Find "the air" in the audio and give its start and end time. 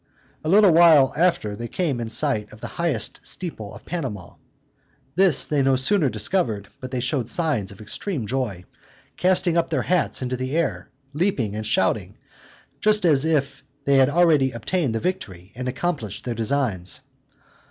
10.37-10.89